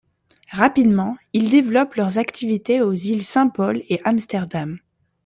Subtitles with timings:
[0.51, 4.79] Rapidement, ils développent leurs activités aux îles Saint-Paul et Amsterdam.